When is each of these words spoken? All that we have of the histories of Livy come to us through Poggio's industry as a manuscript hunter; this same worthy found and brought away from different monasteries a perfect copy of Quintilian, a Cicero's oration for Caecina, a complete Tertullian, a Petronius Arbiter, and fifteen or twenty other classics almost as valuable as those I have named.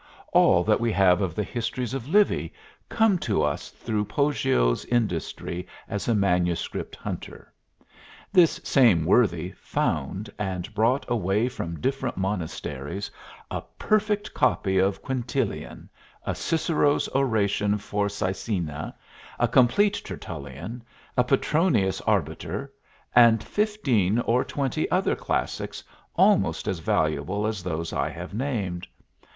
All 0.33 0.63
that 0.63 0.79
we 0.79 0.91
have 0.93 1.21
of 1.21 1.35
the 1.35 1.43
histories 1.43 1.93
of 1.93 2.07
Livy 2.07 2.51
come 2.89 3.19
to 3.19 3.43
us 3.43 3.69
through 3.69 4.05
Poggio's 4.05 4.83
industry 4.85 5.67
as 5.87 6.07
a 6.07 6.15
manuscript 6.15 6.95
hunter; 6.95 7.53
this 8.33 8.59
same 8.63 9.05
worthy 9.05 9.51
found 9.51 10.27
and 10.39 10.73
brought 10.73 11.05
away 11.07 11.47
from 11.49 11.79
different 11.79 12.17
monasteries 12.17 13.11
a 13.51 13.61
perfect 13.77 14.33
copy 14.33 14.79
of 14.79 15.03
Quintilian, 15.03 15.87
a 16.25 16.33
Cicero's 16.33 17.07
oration 17.09 17.77
for 17.77 18.07
Caecina, 18.07 18.95
a 19.37 19.47
complete 19.47 20.01
Tertullian, 20.03 20.81
a 21.15 21.23
Petronius 21.23 22.01
Arbiter, 22.07 22.73
and 23.15 23.43
fifteen 23.43 24.17
or 24.21 24.43
twenty 24.43 24.89
other 24.89 25.15
classics 25.15 25.83
almost 26.15 26.67
as 26.67 26.79
valuable 26.79 27.45
as 27.45 27.61
those 27.61 27.93
I 27.93 28.09
have 28.09 28.33
named. 28.33 28.87